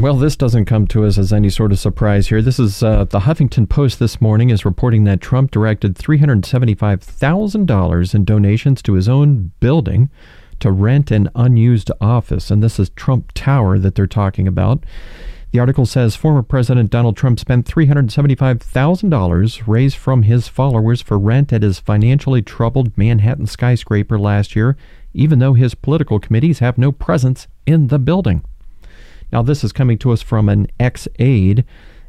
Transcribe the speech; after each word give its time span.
Well, 0.00 0.16
this 0.16 0.34
doesn't 0.34 0.64
come 0.64 0.86
to 0.86 1.04
us 1.04 1.18
as 1.18 1.30
any 1.30 1.50
sort 1.50 1.72
of 1.72 1.78
surprise 1.78 2.28
here. 2.28 2.40
This 2.40 2.58
is 2.58 2.82
uh, 2.82 3.04
the 3.04 3.20
Huffington 3.20 3.68
Post 3.68 3.98
this 3.98 4.18
morning 4.18 4.48
is 4.48 4.64
reporting 4.64 5.04
that 5.04 5.20
Trump 5.20 5.50
directed 5.50 5.96
$375,000 5.96 8.14
in 8.14 8.24
donations 8.24 8.80
to 8.80 8.94
his 8.94 9.10
own 9.10 9.52
building 9.60 10.08
to 10.60 10.70
rent 10.70 11.10
an 11.10 11.28
unused 11.34 11.90
office. 12.00 12.50
And 12.50 12.62
this 12.62 12.78
is 12.78 12.88
Trump 12.90 13.32
Tower 13.34 13.78
that 13.78 13.94
they're 13.94 14.06
talking 14.06 14.48
about. 14.48 14.84
The 15.52 15.58
article 15.58 15.84
says 15.84 16.16
former 16.16 16.42
President 16.42 16.88
Donald 16.88 17.18
Trump 17.18 17.38
spent 17.38 17.66
$375,000 17.66 19.62
raised 19.66 19.98
from 19.98 20.22
his 20.22 20.48
followers 20.48 21.02
for 21.02 21.18
rent 21.18 21.52
at 21.52 21.62
his 21.62 21.78
financially 21.78 22.40
troubled 22.40 22.96
Manhattan 22.96 23.46
skyscraper 23.46 24.18
last 24.18 24.56
year, 24.56 24.78
even 25.12 25.40
though 25.40 25.52
his 25.52 25.74
political 25.74 26.18
committees 26.18 26.60
have 26.60 26.78
no 26.78 26.90
presence 26.90 27.48
in 27.66 27.88
the 27.88 27.98
building. 27.98 28.42
Now, 29.32 29.42
this 29.42 29.62
is 29.62 29.72
coming 29.72 29.98
to 29.98 30.10
us 30.10 30.22
from 30.22 30.48
an 30.48 30.66
ex 30.78 31.06
aide, 31.18 31.64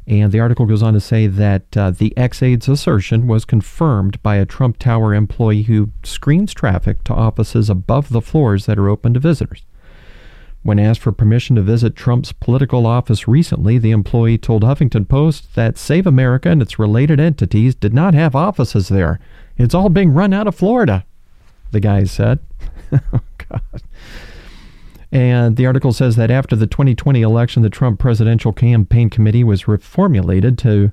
and 0.06 0.32
the 0.32 0.40
article 0.40 0.66
goes 0.66 0.82
on 0.82 0.94
to 0.94 1.00
say 1.00 1.26
that 1.26 1.76
uh, 1.76 1.90
the 1.90 2.16
ex 2.16 2.42
aide's 2.42 2.68
assertion 2.68 3.26
was 3.26 3.44
confirmed 3.44 4.22
by 4.22 4.36
a 4.36 4.46
Trump 4.46 4.78
Tower 4.78 5.14
employee 5.14 5.62
who 5.62 5.90
screens 6.02 6.52
traffic 6.52 7.04
to 7.04 7.14
offices 7.14 7.70
above 7.70 8.08
the 8.08 8.20
floors 8.20 8.66
that 8.66 8.78
are 8.78 8.88
open 8.88 9.14
to 9.14 9.20
visitors. 9.20 9.64
When 10.64 10.78
asked 10.78 11.00
for 11.00 11.10
permission 11.10 11.56
to 11.56 11.62
visit 11.62 11.96
Trump's 11.96 12.30
political 12.30 12.86
office 12.86 13.26
recently, 13.26 13.78
the 13.78 13.90
employee 13.90 14.38
told 14.38 14.62
Huffington 14.62 15.08
Post 15.08 15.56
that 15.56 15.76
Save 15.76 16.06
America 16.06 16.50
and 16.50 16.62
its 16.62 16.78
related 16.78 17.18
entities 17.18 17.74
did 17.74 17.92
not 17.92 18.14
have 18.14 18.36
offices 18.36 18.88
there. 18.88 19.18
It's 19.56 19.74
all 19.74 19.88
being 19.88 20.14
run 20.14 20.32
out 20.32 20.46
of 20.46 20.54
Florida, 20.54 21.04
the 21.72 21.80
guy 21.80 22.04
said. 22.04 22.38
oh, 22.92 23.20
God. 23.38 23.82
And 25.12 25.56
the 25.56 25.66
article 25.66 25.92
says 25.92 26.16
that 26.16 26.30
after 26.30 26.56
the 26.56 26.66
2020 26.66 27.20
election, 27.20 27.62
the 27.62 27.68
Trump 27.68 27.98
Presidential 27.98 28.52
Campaign 28.52 29.10
Committee 29.10 29.44
was 29.44 29.64
reformulated 29.64 30.56
to 30.58 30.90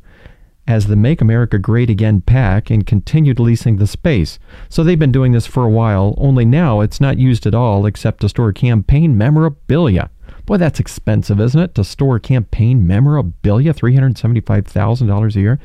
as 0.68 0.86
the 0.86 0.96
Make 0.96 1.20
America 1.20 1.58
Great 1.58 1.90
Again 1.90 2.22
PAC 2.22 2.70
and 2.70 2.86
continued 2.86 3.40
leasing 3.40 3.78
the 3.78 3.88
space. 3.88 4.38
So 4.70 4.84
they've 4.84 5.00
been 5.00 5.12
doing 5.12 5.32
this 5.32 5.48
for 5.48 5.64
a 5.64 5.70
while, 5.70 6.14
only 6.18 6.46
now 6.46 6.82
it's 6.82 7.02
not 7.02 7.18
used 7.18 7.48
at 7.48 7.56
all 7.56 7.88
except 7.88 8.22
to 8.22 8.30
store 8.30 8.54
campaign 8.54 9.18
memorabilia. 9.18 10.12
Boy, 10.46 10.58
that's 10.58 10.80
expensive, 10.80 11.40
isn't 11.40 11.60
it? 11.60 11.74
To 11.76 11.84
store 11.84 12.20
campaign 12.20 12.86
memorabilia, 12.86 13.74
$375,000 13.74 15.36
a 15.36 15.40
year. 15.40 15.60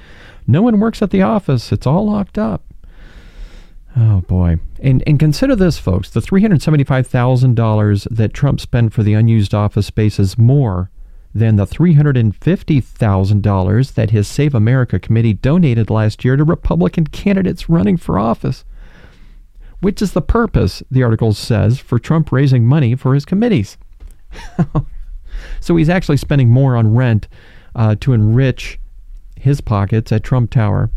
No 0.46 0.62
one 0.62 0.80
works 0.80 1.02
at 1.02 1.10
the 1.10 1.22
office, 1.22 1.70
it's 1.70 1.86
all 1.86 2.06
locked 2.06 2.38
up. 2.38 2.62
Oh 3.96 4.22
boy. 4.22 4.58
And 4.80 5.04
and 5.06 5.20
consider 5.20 5.54
this 5.54 5.78
folks, 5.78 6.10
the 6.10 6.18
$375,000 6.20 8.08
that 8.10 8.34
Trump 8.34 8.60
spent 8.60 8.92
for 8.92 9.04
the 9.04 9.14
unused 9.14 9.54
office 9.54 9.86
space 9.86 10.18
is 10.18 10.36
more 10.36 10.90
than 11.32 11.54
the 11.56 11.66
$350,000 11.66 13.94
that 13.94 14.10
his 14.10 14.28
Save 14.28 14.54
America 14.54 15.00
committee 15.00 15.34
donated 15.34 15.90
last 15.90 16.24
year 16.24 16.36
to 16.36 16.44
Republican 16.44 17.08
candidates 17.08 17.68
running 17.68 17.96
for 17.96 18.16
office. 18.18 18.64
Which 19.80 20.00
is 20.00 20.12
the 20.12 20.22
purpose, 20.22 20.82
the 20.90 21.02
article 21.02 21.34
says, 21.34 21.78
for 21.78 21.98
Trump 21.98 22.32
raising 22.32 22.64
money 22.64 22.94
for 22.94 23.14
his 23.14 23.24
committees. 23.24 23.76
so 25.60 25.76
he's 25.76 25.88
actually 25.88 26.16
spending 26.16 26.48
more 26.48 26.76
on 26.76 26.94
rent 26.94 27.28
uh, 27.74 27.96
to 28.00 28.12
enrich 28.12 28.78
his 29.36 29.60
pockets 29.60 30.12
at 30.12 30.22
Trump 30.22 30.50
Tower 30.50 30.90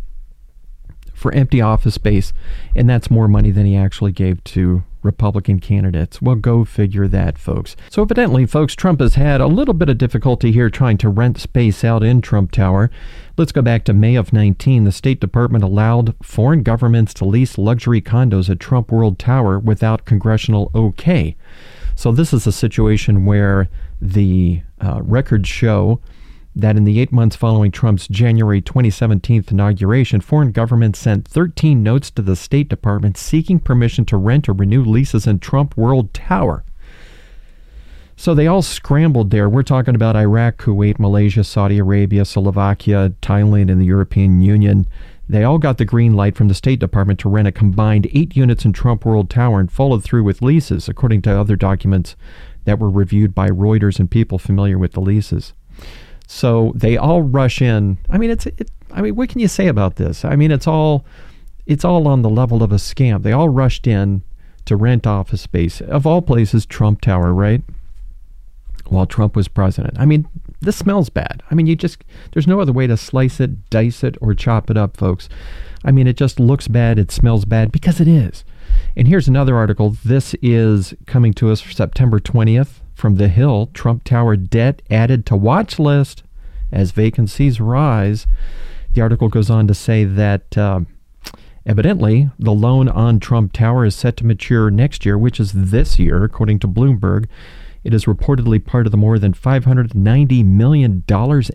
for 1.17 1.33
empty 1.33 1.59
office 1.59 1.95
space, 1.95 2.31
and 2.75 2.87
that's 2.87 3.09
more 3.09 3.27
money 3.27 3.49
than 3.49 3.65
he 3.65 3.75
actually 3.75 4.11
gave 4.11 4.43
to 4.43 4.83
Republican 5.01 5.59
candidates. 5.59 6.21
Well, 6.21 6.35
go 6.35 6.63
figure 6.63 7.07
that, 7.07 7.39
folks. 7.39 7.75
So, 7.89 8.03
evidently, 8.03 8.45
folks, 8.45 8.75
Trump 8.75 8.99
has 8.99 9.15
had 9.15 9.41
a 9.41 9.47
little 9.47 9.73
bit 9.73 9.89
of 9.89 9.97
difficulty 9.97 10.51
here 10.51 10.69
trying 10.69 10.97
to 10.99 11.09
rent 11.09 11.39
space 11.39 11.83
out 11.83 12.03
in 12.03 12.21
Trump 12.21 12.51
Tower. 12.51 12.91
Let's 13.35 13.51
go 13.51 13.63
back 13.63 13.83
to 13.85 13.93
May 13.93 14.15
of 14.15 14.31
19. 14.31 14.83
The 14.83 14.91
State 14.91 15.19
Department 15.19 15.63
allowed 15.63 16.13
foreign 16.21 16.61
governments 16.61 17.15
to 17.15 17.25
lease 17.25 17.57
luxury 17.57 18.02
condos 18.02 18.49
at 18.49 18.59
Trump 18.59 18.92
World 18.92 19.17
Tower 19.17 19.58
without 19.58 20.05
congressional 20.05 20.69
okay. 20.75 21.36
So, 21.95 22.11
this 22.11 22.31
is 22.31 22.45
a 22.45 22.52
situation 22.52 23.25
where 23.25 23.69
the 23.99 24.61
uh, 24.80 25.02
records 25.02 25.49
show 25.49 25.99
that 26.57 26.75
in 26.75 26.85
the 26.85 26.99
eight 26.99 27.11
months 27.11 27.35
following 27.35 27.69
Trump's 27.69 28.07
January 28.07 28.61
2017 28.61 29.45
inauguration, 29.51 30.21
foreign 30.21 30.51
governments 30.51 30.97
sent 30.97 31.27
13 31.27 31.83
notes 31.83 32.09
to 32.11 32.23
the 32.23 32.35
State 32.35 32.67
Department 32.67 33.15
seeking 33.15 33.59
permission 33.59 34.05
to 34.05 34.17
rent 34.17 34.49
or 34.49 34.53
renew 34.53 34.83
leases 34.83 35.27
in 35.27 35.37
Trump 35.37 35.77
World 35.77 36.13
Tower. 36.15 36.65
So 38.15 38.33
they 38.33 38.47
all 38.47 38.63
scrambled 38.63 39.29
there. 39.29 39.47
We're 39.47 39.61
talking 39.61 39.93
about 39.93 40.15
Iraq, 40.15 40.57
Kuwait, 40.57 40.97
Malaysia, 40.97 41.43
Saudi 41.43 41.77
Arabia, 41.77 42.25
Slovakia, 42.25 43.13
Thailand, 43.21 43.71
and 43.71 43.79
the 43.79 43.85
European 43.85 44.41
Union. 44.41 44.87
They 45.29 45.43
all 45.43 45.59
got 45.59 45.77
the 45.77 45.85
green 45.85 46.13
light 46.13 46.35
from 46.35 46.47
the 46.47 46.55
State 46.55 46.79
Department 46.79 47.19
to 47.19 47.29
rent 47.29 47.47
a 47.47 47.51
combined 47.51 48.07
eight 48.15 48.35
units 48.35 48.65
in 48.65 48.73
Trump 48.73 49.05
World 49.05 49.29
Tower 49.29 49.59
and 49.59 49.71
followed 49.71 50.03
through 50.03 50.23
with 50.23 50.41
leases, 50.41 50.89
according 50.89 51.21
to 51.23 51.39
other 51.39 51.55
documents 51.55 52.15
that 52.65 52.79
were 52.79 52.89
reviewed 52.89 53.35
by 53.35 53.49
Reuters 53.49 53.99
and 53.99 54.09
people 54.09 54.39
familiar 54.39 54.79
with 54.79 54.93
the 54.93 55.01
leases. 55.01 55.53
So 56.27 56.73
they 56.76 56.98
all 56.98 57.21
rush 57.21 57.61
in. 57.61 57.98
I 58.10 58.17
mean, 58.17 58.30
it's. 58.30 58.45
It, 58.45 58.70
I 58.92 59.02
mean, 59.02 59.15
what 59.15 59.30
can 59.30 59.39
you 59.39 59.48
say 59.48 59.67
about 59.67 59.95
this? 59.95 60.23
I 60.23 60.36
mean, 60.36 60.52
it's 60.52 60.67
all. 60.67 61.05
It's 61.65 61.83
all 61.83 62.08
on 62.08 62.21
the 62.21 62.30
level 62.30 62.61
of 62.61 62.71
a 62.71 62.76
scam. 62.76 63.23
They 63.23 63.32
all 63.32 63.49
rushed 63.49 63.88
in 63.88 64.21
to 64.66 64.76
rent 64.76 65.08
office 65.08 65.42
space 65.42 65.82
of 65.82 66.05
all 66.05 66.21
places, 66.21 66.66
Trump 66.66 67.02
Tower, 67.02 67.33
right? 67.33 67.61
While 68.87 69.05
Trump 69.05 69.36
was 69.36 69.48
president. 69.48 69.99
I 69.99 70.05
mean, 70.05 70.27
this 70.61 70.77
smells 70.77 71.10
bad. 71.10 71.43
I 71.49 71.55
mean, 71.55 71.66
you 71.66 71.76
just 71.76 72.04
there's 72.33 72.48
no 72.48 72.60
other 72.60 72.73
way 72.73 72.87
to 72.87 72.98
slice 72.98 73.39
it, 73.39 73.70
dice 73.70 74.04
it, 74.04 74.17
or 74.21 74.33
chop 74.33 74.70
it 74.70 74.77
up, 74.77 74.98
folks. 74.98 75.30
I 75.86 75.92
mean, 75.92 76.08
it 76.08 76.17
just 76.17 76.39
looks 76.39 76.67
bad. 76.67 76.99
It 76.99 77.11
smells 77.11 77.45
bad 77.45 77.71
because 77.71 78.02
it 78.02 78.08
is. 78.08 78.43
And 78.98 79.08
here's 79.08 79.27
another 79.27 79.55
article. 79.55 79.95
This 80.04 80.36
is 80.42 80.93
coming 81.05 81.33
to 81.36 81.52
us 81.52 81.61
for 81.61 81.71
September 81.71 82.20
20th 82.20 82.82
from 82.97 83.15
The 83.15 83.27
Hill. 83.27 83.69
Trump 83.73 84.03
Tower 84.03 84.35
debt 84.35 84.81
added 84.89 85.25
to 85.27 85.35
watch 85.35 85.77
list 85.77 86.23
as 86.71 86.91
vacancies 86.91 87.61
rise. 87.61 88.25
The 88.93 89.02
article 89.02 89.30
goes 89.30 89.49
on 89.49 89.67
to 89.67 89.75
say 89.75 90.03
that 90.03 90.58
uh, 90.58 90.81
evidently 91.65 92.31
the 92.39 92.53
loan 92.53 92.89
on 92.89 93.19
Trump 93.19 93.53
Tower 93.53 93.86
is 93.86 93.95
set 93.95 94.17
to 94.17 94.25
mature 94.25 94.71
next 94.71 95.05
year, 95.05 95.17
which 95.17 95.39
is 95.39 95.52
this 95.53 95.99
year, 95.99 96.23
according 96.23 96.59
to 96.59 96.67
Bloomberg. 96.67 97.27
It 97.83 97.93
is 97.93 98.05
reportedly 98.05 98.65
part 98.65 98.87
of 98.87 98.91
the 98.91 98.97
more 98.97 99.19
than 99.19 99.33
$590 99.33 100.43
million 100.43 101.03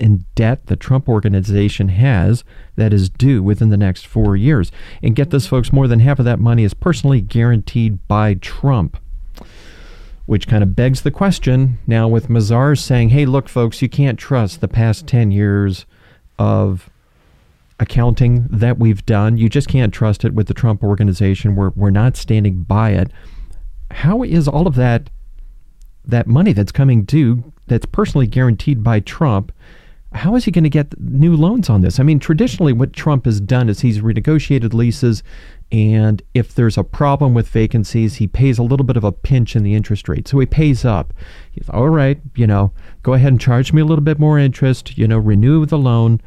in 0.00 0.25
debt 0.34 0.66
the 0.66 0.76
Trump 0.76 1.08
organization 1.08 1.88
has 1.88 2.44
that 2.76 2.92
is 2.92 3.10
due 3.10 3.42
within 3.42 3.69
the 3.69 3.76
next 3.76 4.06
four 4.06 4.36
years. 4.36 4.70
And 5.02 5.16
get 5.16 5.31
this, 5.31 5.47
folks, 5.47 5.72
more 5.72 5.88
than 5.88 6.00
half 6.00 6.19
of 6.19 6.25
that 6.25 6.38
money 6.38 6.62
is 6.62 6.72
personally 6.72 7.20
guaranteed 7.20 8.06
by 8.06 8.34
Trump 8.34 8.97
which 10.32 10.48
kind 10.48 10.62
of 10.62 10.75
begs 10.75 11.03
the 11.03 11.10
question 11.10 11.76
now 11.87 12.09
with 12.09 12.28
Mazar 12.28 12.75
saying, 12.78 13.10
hey, 13.10 13.26
look, 13.26 13.50
folks, 13.50 13.82
you 13.82 13.88
can't 13.91 14.19
trust 14.19 14.62
the 14.62 14.66
past 14.66 15.06
10 15.06 15.31
years 15.31 15.84
of 16.38 16.88
accounting 17.78 18.48
that 18.50 18.78
we've 18.78 19.04
done. 19.04 19.37
You 19.37 19.50
just 19.50 19.69
can't 19.69 19.93
trust 19.93 20.25
it 20.25 20.32
with 20.32 20.47
the 20.47 20.54
Trump 20.54 20.82
organization. 20.82 21.54
We're, 21.54 21.69
we're 21.76 21.91
not 21.91 22.16
standing 22.16 22.62
by 22.62 22.93
it. 22.93 23.10
How 23.91 24.22
is 24.22 24.48
all 24.48 24.66
of 24.66 24.75
that 24.76 25.10
that 26.03 26.26
money 26.26 26.54
that's 26.54 26.72
coming 26.72 27.04
due 27.04 27.53
that's 27.66 27.84
personally 27.84 28.26
guaranteed 28.26 28.82
by 28.82 29.00
Trump? 29.00 29.53
How 30.15 30.34
is 30.34 30.45
he 30.45 30.50
going 30.50 30.65
to 30.65 30.71
get 30.71 30.99
new 31.00 31.34
loans 31.34 31.71
on 31.71 31.81
this? 31.81 31.99
I 31.99 32.03
mean, 32.03 32.19
traditionally, 32.19 32.73
what 32.73 32.93
Trump 32.93 33.25
has 33.25 33.41
done 33.41 33.69
is 33.69 33.81
he's 33.81 34.00
renegotiated 34.00 34.75
leases 34.75 35.23
and 35.73 36.21
if 36.34 36.55
there's 36.55 36.77
a 36.77 36.84
problem 36.84 37.33
with 37.33 37.49
vacancies, 37.49 38.17
he 38.17 38.27
pays 38.27 38.59
a 38.59 38.62
little 38.62 38.84
bit 38.84 38.99
of 38.99 39.05
a 39.05 39.11
pinch 39.11 39.56
in 39.56 39.62
the 39.62 39.75
interest 39.75 40.06
rate. 40.06 40.28
So 40.28 40.39
he 40.39 40.45
pays 40.45 40.84
up. 40.84 41.15
He's 41.50 41.69
all 41.71 41.89
right, 41.89 42.21
you 42.37 42.47
know, 42.47 42.73
go 43.03 43.15
ahead 43.15 43.33
and 43.33 43.41
charge 43.41 43.73
me 43.73 43.81
a 43.81 43.84
little 43.87 44.05
bit 44.05 44.19
more 44.19 44.38
interest, 44.38 44.99
you 44.99 45.09
know, 45.09 45.17
renew 45.17 45.64
the 45.64 45.79
loan. 45.79 46.20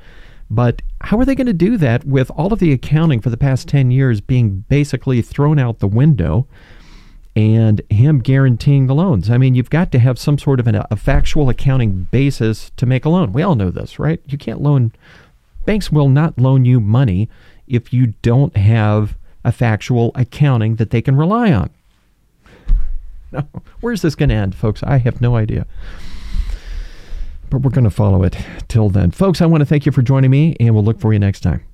But 0.49 0.81
how 1.01 1.19
are 1.19 1.25
they 1.25 1.35
going 1.35 1.45
to 1.45 1.53
do 1.53 1.77
that 1.77 2.05
with 2.05 2.31
all 2.31 2.51
of 2.51 2.57
the 2.57 2.71
accounting 2.71 3.21
for 3.21 3.29
the 3.29 3.37
past 3.37 3.67
10 3.67 3.91
years 3.91 4.19
being 4.19 4.65
basically 4.67 5.21
thrown 5.21 5.59
out 5.59 5.77
the 5.77 5.87
window 5.87 6.47
and 7.35 7.81
him 7.89 8.19
guaranteeing 8.19 8.87
the 8.87 8.95
loans? 8.95 9.29
I 9.29 9.37
mean, 9.37 9.55
you've 9.55 9.69
got 9.69 9.91
to 9.91 9.99
have 9.99 10.17
some 10.17 10.37
sort 10.37 10.59
of 10.59 10.67
an, 10.67 10.81
a 10.89 10.95
factual 10.95 11.49
accounting 11.49 12.07
basis 12.11 12.71
to 12.77 12.85
make 12.85 13.05
a 13.05 13.09
loan. 13.09 13.33
We 13.33 13.41
all 13.41 13.55
know 13.55 13.71
this, 13.71 13.99
right? 13.99 14.21
You 14.27 14.37
can't 14.37 14.61
loan, 14.61 14.91
banks 15.65 15.91
will 15.91 16.09
not 16.09 16.37
loan 16.37 16.65
you 16.65 16.79
money 16.79 17.29
if 17.67 17.91
you 17.91 18.07
don't 18.21 18.55
have 18.55 19.17
a 19.43 19.51
factual 19.51 20.11
accounting 20.15 20.75
that 20.75 20.89
they 20.89 21.01
can 21.01 21.15
rely 21.15 21.51
on. 21.51 21.69
Now, 23.31 23.47
where's 23.81 24.01
this 24.03 24.15
going 24.15 24.29
to 24.29 24.35
end, 24.35 24.55
folks? 24.55 24.83
I 24.83 24.97
have 24.97 25.19
no 25.19 25.35
idea. 25.35 25.65
But 27.49 27.63
we're 27.63 27.71
going 27.71 27.83
to 27.83 27.89
follow 27.89 28.23
it 28.23 28.37
till 28.67 28.89
then. 28.89 29.11
Folks, 29.11 29.41
I 29.41 29.45
want 29.45 29.61
to 29.61 29.65
thank 29.65 29.85
you 29.85 29.91
for 29.91 30.03
joining 30.03 30.29
me, 30.29 30.55
and 30.59 30.73
we'll 30.73 30.85
look 30.85 30.99
for 30.99 31.11
you 31.11 31.19
next 31.19 31.41
time. 31.41 31.65